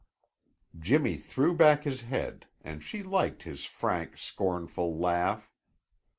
Jimmy 0.79 1.15
threw 1.15 1.55
back 1.55 1.83
his 1.83 2.01
head 2.01 2.47
and 2.63 2.81
she 2.81 3.03
liked 3.03 3.43
his 3.43 3.65
frank, 3.65 4.17
scornful 4.17 4.97
laugh. 4.97 5.53